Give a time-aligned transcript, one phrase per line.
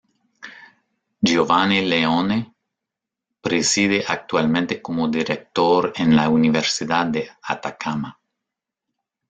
[1.19, 2.55] Giovanni Leone
[3.39, 8.19] preside actualmente como director en la Universidad de Atacama.